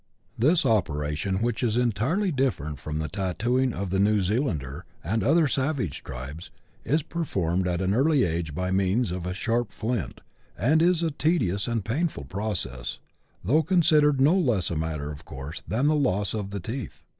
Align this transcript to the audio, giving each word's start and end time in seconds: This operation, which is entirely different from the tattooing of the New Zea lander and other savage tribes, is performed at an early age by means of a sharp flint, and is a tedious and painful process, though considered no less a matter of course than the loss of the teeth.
This 0.35 0.65
operation, 0.65 1.43
which 1.43 1.61
is 1.61 1.77
entirely 1.77 2.31
different 2.31 2.79
from 2.79 2.97
the 2.97 3.07
tattooing 3.07 3.71
of 3.71 3.91
the 3.91 3.99
New 3.99 4.23
Zea 4.23 4.39
lander 4.39 4.83
and 5.03 5.23
other 5.23 5.45
savage 5.47 6.03
tribes, 6.03 6.49
is 6.83 7.03
performed 7.03 7.67
at 7.67 7.83
an 7.83 7.93
early 7.93 8.23
age 8.23 8.55
by 8.55 8.71
means 8.71 9.11
of 9.11 9.27
a 9.27 9.35
sharp 9.35 9.71
flint, 9.71 10.21
and 10.57 10.81
is 10.81 11.03
a 11.03 11.11
tedious 11.11 11.67
and 11.67 11.85
painful 11.85 12.23
process, 12.23 12.97
though 13.45 13.61
considered 13.61 14.19
no 14.19 14.35
less 14.35 14.71
a 14.71 14.75
matter 14.75 15.11
of 15.11 15.23
course 15.23 15.61
than 15.67 15.85
the 15.85 15.93
loss 15.93 16.33
of 16.33 16.49
the 16.49 16.59
teeth. 16.59 17.03